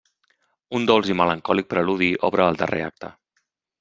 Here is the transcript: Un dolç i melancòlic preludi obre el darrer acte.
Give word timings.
Un 0.77 0.87
dolç 0.91 1.11
i 1.13 1.17
melancòlic 1.19 1.69
preludi 1.75 2.09
obre 2.31 2.47
el 2.51 2.59
darrer 2.63 2.81
acte. 2.87 3.13